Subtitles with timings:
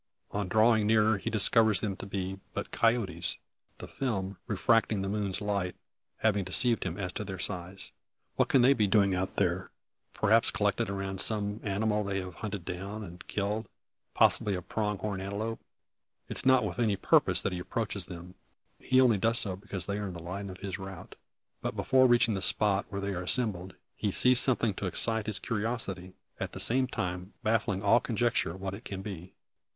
[0.31, 3.37] On drawing nearer, he discovers them to be but coyotes;
[3.77, 5.75] the film, refracting the moon's light,
[6.21, 7.91] having deceived him as to their size.
[8.35, 9.69] What can they be doing out there?
[10.15, 13.67] Perhaps collected around some animal they have hunted down, and killed
[14.15, 15.59] possibly a prong horn antelope?
[16.27, 18.33] It is not with any purpose he approaches them.
[18.79, 21.15] He only does so because they are in the line of his route.
[21.61, 25.37] But before reaching the spot where they are assembled, he sees something to excite his
[25.37, 29.35] curiosity, at the same time, baffling all conjecture what it can be.